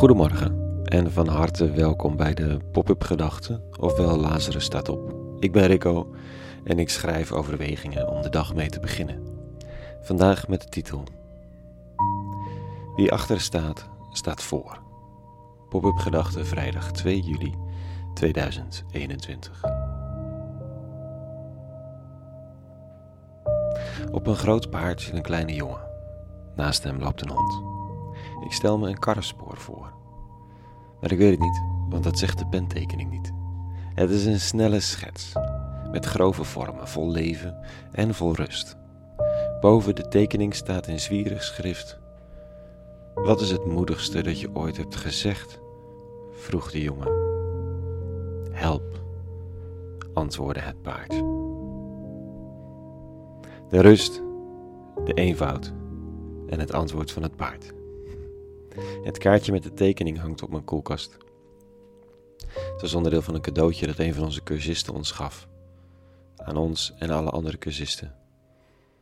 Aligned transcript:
Goedemorgen 0.00 0.82
en 0.84 1.12
van 1.12 1.28
harte 1.28 1.70
welkom 1.70 2.16
bij 2.16 2.34
de 2.34 2.58
Pop-up 2.72 3.04
Gedachten, 3.04 3.62
ofwel 3.78 4.16
Lazarus 4.16 4.64
staat 4.64 4.88
op. 4.88 5.14
Ik 5.38 5.52
ben 5.52 5.66
Rico 5.66 6.14
en 6.64 6.78
ik 6.78 6.90
schrijf 6.90 7.32
overwegingen 7.32 8.08
om 8.08 8.22
de 8.22 8.28
dag 8.28 8.54
mee 8.54 8.68
te 8.68 8.80
beginnen. 8.80 9.22
Vandaag 10.00 10.48
met 10.48 10.60
de 10.60 10.68
titel 10.68 11.04
Wie 12.96 13.12
achter 13.12 13.40
staat, 13.40 13.88
staat 14.12 14.42
voor. 14.42 14.78
Pop-up 15.68 15.96
Gedachten 15.96 16.46
vrijdag 16.46 16.92
2 16.92 17.20
juli 17.20 17.54
2021. 18.14 19.64
Op 24.10 24.26
een 24.26 24.36
groot 24.36 24.70
paard 24.70 25.00
zit 25.00 25.14
een 25.14 25.22
kleine 25.22 25.54
jongen. 25.54 25.88
Naast 26.56 26.82
hem 26.82 26.98
loopt 26.98 27.22
een 27.22 27.30
hond. 27.30 27.69
Ik 28.44 28.52
stel 28.52 28.78
me 28.78 28.88
een 28.88 28.98
karrenspoor 28.98 29.56
voor. 29.56 29.92
Maar 31.00 31.12
ik 31.12 31.18
weet 31.18 31.30
het 31.30 31.40
niet, 31.40 31.62
want 31.88 32.04
dat 32.04 32.18
zegt 32.18 32.38
de 32.38 32.46
pentekening 32.46 33.10
niet. 33.10 33.32
Het 33.94 34.10
is 34.10 34.24
een 34.24 34.40
snelle 34.40 34.80
schets, 34.80 35.32
met 35.90 36.06
grove 36.06 36.44
vormen, 36.44 36.88
vol 36.88 37.10
leven 37.10 37.66
en 37.92 38.14
vol 38.14 38.34
rust. 38.34 38.76
Boven 39.60 39.94
de 39.94 40.08
tekening 40.08 40.54
staat 40.54 40.86
in 40.86 41.00
zwierig 41.00 41.42
schrift: 41.42 41.98
Wat 43.14 43.40
is 43.40 43.50
het 43.50 43.64
moedigste 43.64 44.22
dat 44.22 44.40
je 44.40 44.54
ooit 44.54 44.76
hebt 44.76 44.96
gezegd? 44.96 45.60
vroeg 46.32 46.70
de 46.70 46.82
jongen. 46.82 47.12
Help, 48.50 49.00
antwoordde 50.14 50.60
het 50.60 50.82
paard. 50.82 51.12
De 53.68 53.80
rust, 53.80 54.22
de 55.04 55.12
eenvoud 55.14 55.72
en 56.46 56.60
het 56.60 56.72
antwoord 56.72 57.12
van 57.12 57.22
het 57.22 57.36
paard. 57.36 57.72
Het 59.02 59.18
kaartje 59.18 59.52
met 59.52 59.62
de 59.62 59.74
tekening 59.74 60.18
hangt 60.18 60.42
op 60.42 60.50
mijn 60.50 60.64
koelkast. 60.64 61.16
Het 62.46 62.80
was 62.80 62.94
onderdeel 62.94 63.22
van 63.22 63.34
een 63.34 63.40
cadeautje 63.40 63.86
dat 63.86 63.98
een 63.98 64.14
van 64.14 64.24
onze 64.24 64.42
cursisten 64.42 64.94
ons 64.94 65.10
gaf. 65.10 65.48
Aan 66.36 66.56
ons 66.56 66.94
en 66.98 67.10
alle 67.10 67.30
andere 67.30 67.58
cursisten. 67.58 68.14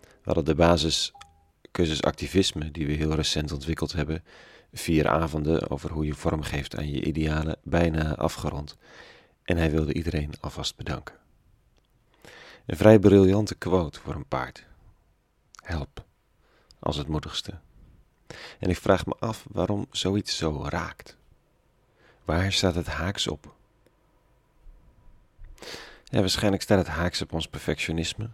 We 0.00 0.08
hadden 0.22 0.44
de 0.44 0.54
basis 0.54 1.12
cursus 1.72 2.02
activisme, 2.02 2.70
die 2.70 2.86
we 2.86 2.92
heel 2.92 3.14
recent 3.14 3.52
ontwikkeld 3.52 3.92
hebben, 3.92 4.24
vier 4.72 5.08
avonden 5.08 5.70
over 5.70 5.90
hoe 5.90 6.06
je 6.06 6.14
vorm 6.14 6.42
geeft 6.42 6.76
aan 6.76 6.90
je 6.90 7.04
idealen, 7.04 7.56
bijna 7.62 8.16
afgerond. 8.16 8.76
En 9.42 9.56
hij 9.56 9.70
wilde 9.70 9.92
iedereen 9.92 10.32
alvast 10.40 10.76
bedanken. 10.76 11.14
Een 12.66 12.76
vrij 12.76 12.98
briljante 12.98 13.54
quote 13.54 14.00
voor 14.00 14.14
een 14.14 14.28
paard. 14.28 14.66
Help, 15.62 16.04
als 16.78 16.96
het 16.96 17.08
moedigste. 17.08 17.58
En 18.58 18.70
ik 18.70 18.76
vraag 18.76 19.06
me 19.06 19.14
af 19.18 19.44
waarom 19.50 19.86
zoiets 19.90 20.36
zo 20.36 20.64
raakt. 20.68 21.16
Waar 22.24 22.52
staat 22.52 22.74
het 22.74 22.86
haaks 22.86 23.28
op? 23.28 23.54
Ja, 26.04 26.20
waarschijnlijk 26.20 26.62
staat 26.62 26.78
het 26.78 26.86
haaks 26.86 27.22
op 27.22 27.32
ons 27.32 27.48
perfectionisme. 27.48 28.28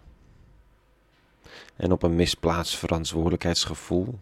En 1.77 1.93
op 1.93 2.03
een 2.03 2.15
misplaatst 2.15 2.77
verantwoordelijkheidsgevoel. 2.77 4.19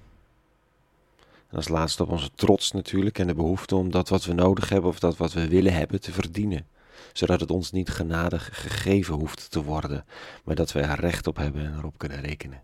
En 1.48 1.56
als 1.56 1.68
laatste 1.68 2.02
op 2.02 2.11
onze 2.11 2.30
trots 2.34 2.72
natuurlijk 2.72 3.18
en 3.18 3.27
de 3.27 3.34
behoefte 3.34 3.77
om 3.77 3.90
dat 3.90 4.08
wat 4.08 4.24
we 4.24 4.33
nodig 4.33 4.68
hebben 4.68 4.90
of 4.90 4.98
dat 4.98 5.16
wat 5.16 5.33
we 5.33 5.48
willen 5.48 5.72
hebben 5.72 6.00
te 6.00 6.12
verdienen. 6.12 6.66
Zodat 7.12 7.40
het 7.40 7.50
ons 7.50 7.72
niet 7.72 7.90
genadig 7.90 8.62
gegeven 8.62 9.14
hoeft 9.14 9.50
te 9.50 9.62
worden, 9.62 10.05
maar 10.44 10.55
dat 10.55 10.72
we 10.72 10.80
er 10.80 11.00
recht 11.00 11.27
op 11.27 11.36
hebben 11.36 11.64
en 11.64 11.78
erop 11.78 11.98
kunnen 11.98 12.20
rekenen. 12.20 12.62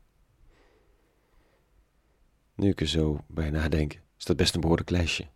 Nu 2.54 2.68
ik 2.68 2.80
er 2.80 2.88
zo 2.88 3.24
bij 3.26 3.50
nadenk, 3.50 4.00
is 4.18 4.24
dat 4.24 4.36
best 4.36 4.54
een 4.54 4.60
behoorlijk 4.60 4.90
lijstje 4.90 5.26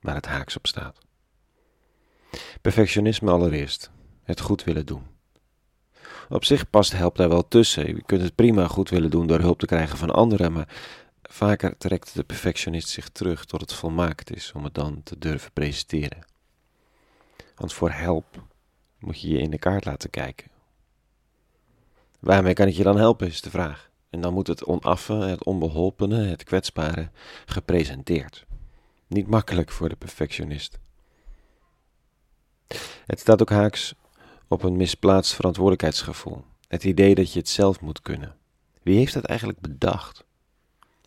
waar 0.00 0.14
het 0.14 0.26
haaks 0.26 0.56
op 0.56 0.66
staat. 0.66 0.98
Perfectionisme 2.60 3.30
allereerst, 3.30 3.90
het 4.22 4.40
goed 4.40 4.64
willen 4.64 4.86
doen. 4.86 5.06
Op 6.28 6.44
zich 6.44 6.70
past 6.70 6.92
help 6.92 7.16
daar 7.16 7.28
wel 7.28 7.48
tussen. 7.48 7.86
Je 7.86 8.02
kunt 8.02 8.22
het 8.22 8.34
prima 8.34 8.66
goed 8.66 8.88
willen 8.88 9.10
doen 9.10 9.26
door 9.26 9.40
hulp 9.40 9.58
te 9.58 9.66
krijgen 9.66 9.98
van 9.98 10.10
anderen, 10.10 10.52
maar 10.52 10.68
vaker 11.22 11.78
trekt 11.78 12.14
de 12.14 12.24
perfectionist 12.24 12.88
zich 12.88 13.08
terug 13.08 13.44
tot 13.44 13.60
het 13.60 13.72
volmaakt 13.72 14.34
is 14.34 14.52
om 14.52 14.64
het 14.64 14.74
dan 14.74 15.02
te 15.02 15.18
durven 15.18 15.52
presenteren. 15.52 16.24
Want 17.54 17.72
voor 17.72 17.90
help 17.90 18.44
moet 18.98 19.20
je 19.20 19.28
je 19.28 19.38
in 19.38 19.50
de 19.50 19.58
kaart 19.58 19.84
laten 19.84 20.10
kijken. 20.10 20.50
Waarmee 22.20 22.54
kan 22.54 22.66
ik 22.68 22.74
je 22.74 22.82
dan 22.82 22.96
helpen, 22.96 23.26
is 23.26 23.40
de 23.40 23.50
vraag. 23.50 23.89
En 24.10 24.20
dan 24.20 24.32
moet 24.32 24.46
het 24.46 24.64
onaffe, 24.64 25.12
het 25.12 25.44
onbeholpene, 25.44 26.24
het 26.24 26.44
kwetsbare 26.44 27.10
gepresenteerd. 27.46 28.46
Niet 29.06 29.26
makkelijk 29.26 29.70
voor 29.70 29.88
de 29.88 29.96
perfectionist. 29.96 30.78
Het 33.06 33.20
staat 33.20 33.40
ook 33.40 33.50
haaks 33.50 33.94
op 34.48 34.62
een 34.62 34.76
misplaatst 34.76 35.34
verantwoordelijkheidsgevoel. 35.34 36.44
Het 36.68 36.84
idee 36.84 37.14
dat 37.14 37.32
je 37.32 37.38
het 37.38 37.48
zelf 37.48 37.80
moet 37.80 38.02
kunnen. 38.02 38.36
Wie 38.82 38.96
heeft 38.96 39.14
dat 39.14 39.24
eigenlijk 39.24 39.60
bedacht? 39.60 40.24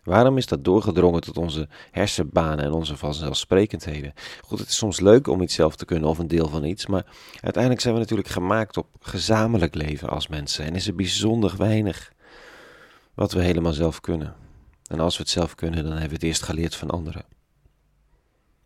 Waarom 0.04 0.38
is 0.38 0.46
dat 0.46 0.64
doorgedrongen 0.64 1.22
tot 1.22 1.38
onze 1.38 1.68
hersenbanen 1.92 2.66
en 2.66 2.72
onze 2.72 2.98
vanzelfsprekendheden? 2.98 4.14
Goed, 4.42 4.60
het 4.60 4.68
is 4.68 4.78
soms 4.78 5.00
leuk 5.00 5.28
om 5.28 5.42
iets 5.42 5.56
zelf 5.56 5.76
te 5.76 5.86
kunnen 5.86 6.10
of 6.10 6.18
een 6.18 6.28
deel 6.28 6.48
van 6.48 6.64
iets, 6.64 6.86
maar 6.86 7.06
uiteindelijk 7.42 7.82
zijn 7.82 7.94
we 7.94 8.00
natuurlijk 8.00 8.30
gemaakt 8.30 8.78
op 8.78 8.88
gezamenlijk 9.00 9.76
leven 9.76 10.10
als 10.10 10.28
mensen 10.28 10.66
en 10.66 10.76
is 10.76 10.88
er 10.88 10.96
bijzonder 10.96 11.58
weinig 11.58 12.13
wat 13.14 13.32
we 13.32 13.42
helemaal 13.42 13.74
zelf 13.74 14.00
kunnen. 14.00 14.36
En 14.88 15.00
als 15.00 15.18
we 15.18 15.24
het 15.24 15.32
zelf 15.32 15.56
kunnen, 15.56 15.84
dan 15.84 15.92
hebben 15.92 16.10
we 16.10 16.16
het 16.16 16.24
eerst 16.24 16.44
geleerd 16.44 16.76
van 16.76 16.90
anderen. 16.90 17.26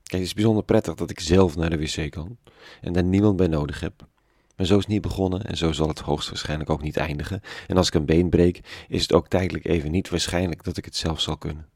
Kijk, 0.04 0.22
het 0.22 0.22
is 0.22 0.34
bijzonder 0.34 0.64
prettig 0.64 0.96
dat 0.96 1.10
ik 1.10 1.20
zelf 1.20 1.56
naar 1.56 1.70
de 1.70 1.78
wc 1.78 2.12
kan 2.12 2.38
en 2.82 2.94
daar 2.94 3.04
niemand 3.04 3.36
bij 3.36 3.48
nodig 3.48 3.80
heb. 3.80 4.08
Maar 4.56 4.66
zo 4.66 4.76
is 4.76 4.84
het 4.84 4.92
niet 4.92 5.02
begonnen 5.02 5.44
en 5.44 5.58
zo 5.58 5.72
zal 5.72 5.88
het 5.88 6.00
hoogstwaarschijnlijk 6.00 6.70
ook 6.70 6.82
niet 6.82 6.98
eindigen. 6.98 7.42
En 7.68 7.78
als 7.78 7.88
ik 7.88 7.94
een 7.94 8.06
been 8.06 8.30
breek, 8.30 8.86
is 8.88 9.02
het 9.02 9.14
ook 9.14 9.28
tijdelijk 9.28 9.66
even 9.66 9.92
niet 9.92 10.10
waarschijnlijk 10.10 10.64
dat 10.64 10.78
ik 10.78 10.86
het 10.86 10.96
zelf 10.96 11.22
zal 11.22 11.38
kunnen. 11.38 11.68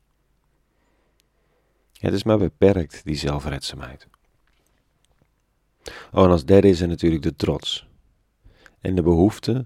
Het 2.00 2.14
is 2.14 2.24
maar 2.24 2.38
beperkt, 2.38 3.02
die 3.03 3.16
zelfredzaamheid. 3.16 4.08
Oh, 6.12 6.24
en 6.24 6.30
als 6.30 6.46
derde 6.46 6.70
is 6.70 6.82
er 6.82 6.88
natuurlijk 6.88 7.24
de 7.24 7.36
trots. 7.36 7.88
En 8.80 8.96
de 8.96 9.02
behoefte 9.02 9.66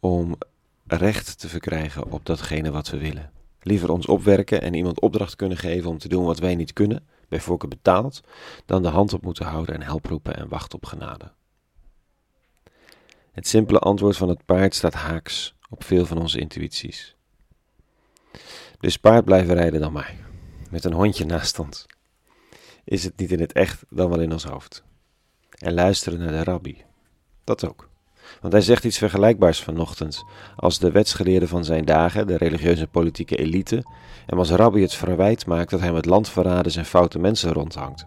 om 0.00 0.36
recht 0.96 1.38
te 1.38 1.48
verkrijgen 1.48 2.10
op 2.10 2.26
datgene 2.26 2.70
wat 2.70 2.88
we 2.88 2.98
willen. 2.98 3.32
Liever 3.60 3.90
ons 3.90 4.06
opwerken 4.06 4.62
en 4.62 4.74
iemand 4.74 5.00
opdracht 5.00 5.36
kunnen 5.36 5.58
geven 5.58 5.90
om 5.90 5.98
te 5.98 6.08
doen 6.08 6.24
wat 6.24 6.38
wij 6.38 6.54
niet 6.54 6.72
kunnen, 6.72 7.06
bij 7.28 7.40
voorkeur 7.40 7.68
betaald, 7.68 8.20
dan 8.66 8.82
de 8.82 8.88
hand 8.88 9.12
op 9.12 9.22
moeten 9.22 9.46
houden 9.46 9.74
en 9.74 9.82
help 9.82 10.06
roepen 10.06 10.36
en 10.36 10.48
wachten 10.48 10.78
op 10.78 10.86
genade. 10.86 11.32
Het 13.32 13.48
simpele 13.48 13.78
antwoord 13.78 14.16
van 14.16 14.28
het 14.28 14.44
paard 14.44 14.74
staat 14.74 14.94
haaks 14.94 15.54
op 15.70 15.84
veel 15.84 16.06
van 16.06 16.18
onze 16.18 16.38
intuïties. 16.38 17.16
Dus 18.80 18.96
paard 18.96 19.24
blijven 19.24 19.54
rijden 19.54 19.80
dan 19.80 19.92
maar, 19.92 20.14
met 20.70 20.84
een 20.84 20.92
hondje 20.92 21.24
naast 21.24 21.58
ons. 21.58 21.86
Is 22.84 23.04
het 23.04 23.16
niet 23.16 23.32
in 23.32 23.40
het 23.40 23.52
echt, 23.52 23.84
dan 23.88 24.08
wel 24.08 24.20
in 24.20 24.32
ons 24.32 24.44
hoofd. 24.44 24.82
En 25.58 25.74
luisteren 25.74 26.18
naar 26.18 26.32
de 26.32 26.44
rabbi. 26.44 26.84
Dat 27.44 27.68
ook. 27.68 27.88
Want 28.40 28.52
hij 28.52 28.62
zegt 28.62 28.84
iets 28.84 28.98
vergelijkbaars 28.98 29.62
vanochtend 29.62 30.24
als 30.56 30.78
de 30.78 30.90
wetsgeleerde 30.90 31.48
van 31.48 31.64
zijn 31.64 31.84
dagen, 31.84 32.26
de 32.26 32.36
religieuze 32.36 32.82
en 32.82 32.90
politieke 32.90 33.36
elite, 33.36 33.84
en 34.26 34.38
als 34.38 34.50
Rabbi 34.50 34.82
het 34.82 34.94
verwijt 34.94 35.46
maakt 35.46 35.70
dat 35.70 35.80
hij 35.80 35.92
met 35.92 36.06
landverraders 36.06 36.76
en 36.76 36.84
foute 36.84 37.18
mensen 37.18 37.52
rondhangt. 37.52 38.06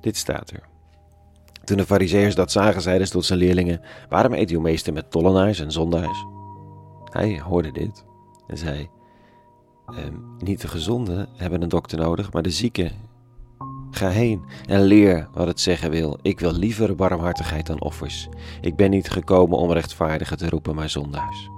Dit 0.00 0.16
staat 0.16 0.50
er. 0.50 0.68
Toen 1.64 1.76
de 1.76 1.86
fariseërs 1.86 2.34
dat 2.34 2.52
zagen, 2.52 2.82
zeiden 2.82 3.06
ze 3.06 3.12
tot 3.12 3.24
zijn 3.24 3.38
leerlingen, 3.38 3.80
waarom 4.08 4.32
eet 4.32 4.50
uw 4.50 4.60
meester 4.60 4.92
met 4.92 5.10
tollenaars 5.10 5.60
en 5.60 5.72
zondaars? 5.72 6.24
Hij 7.04 7.40
hoorde 7.40 7.72
dit 7.72 8.04
en 8.46 8.58
zei, 8.58 8.88
ehm, 9.86 10.14
niet 10.38 10.60
de 10.60 10.68
gezonden 10.68 11.28
hebben 11.36 11.62
een 11.62 11.68
dokter 11.68 11.98
nodig, 11.98 12.32
maar 12.32 12.42
de 12.42 12.50
zieken 12.50 12.92
Ga 13.98 14.08
heen 14.08 14.44
en 14.66 14.82
leer 14.82 15.28
wat 15.32 15.46
het 15.46 15.60
zeggen 15.60 15.90
wil. 15.90 16.18
Ik 16.22 16.40
wil 16.40 16.52
liever 16.52 16.94
barmhartigheid 16.94 17.66
dan 17.66 17.80
offers. 17.80 18.28
Ik 18.60 18.76
ben 18.76 18.90
niet 18.90 19.10
gekomen 19.10 19.58
om 19.58 19.72
rechtvaardigen 19.72 20.38
te 20.38 20.48
roepen, 20.48 20.74
maar 20.74 20.90
zondaars. 20.90 21.50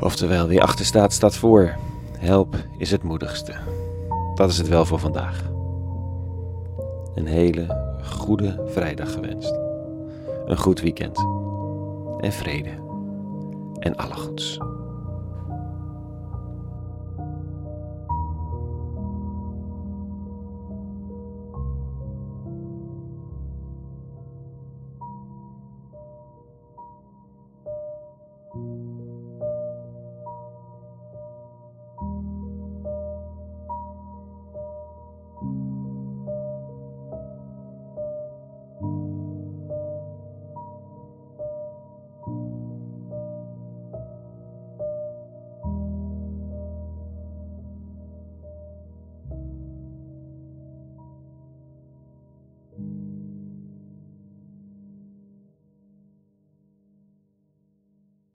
Oftewel, 0.00 0.46
wie 0.46 0.62
achter 0.62 0.84
staat, 0.84 1.12
staat 1.12 1.36
voor. 1.36 1.76
Help 2.18 2.56
is 2.76 2.90
het 2.90 3.02
moedigste. 3.02 3.54
Dat 4.34 4.50
is 4.50 4.58
het 4.58 4.68
wel 4.68 4.84
voor 4.84 4.98
vandaag. 4.98 5.42
Een 7.14 7.26
hele 7.26 7.96
goede 8.04 8.62
vrijdag 8.66 9.12
gewenst. 9.12 9.54
Een 10.46 10.58
goed 10.58 10.80
weekend. 10.80 11.18
En 12.20 12.32
vrede. 12.32 12.70
En 13.78 13.96
alle 13.96 14.14
goeds. 14.14 14.58